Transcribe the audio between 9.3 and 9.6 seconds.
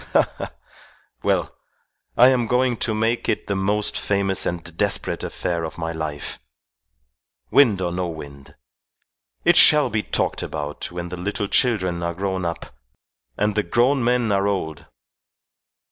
It